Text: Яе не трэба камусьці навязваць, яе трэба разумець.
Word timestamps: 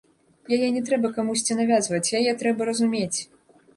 Яе 0.55 0.69
не 0.77 0.81
трэба 0.87 1.11
камусьці 1.19 1.57
навязваць, 1.61 2.13
яе 2.21 2.31
трэба 2.43 2.61
разумець. 2.71 3.19